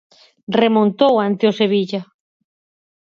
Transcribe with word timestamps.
Remontou 0.61 1.13
ante 1.27 1.43
o 1.51 1.55
Sevilla. 1.59 2.01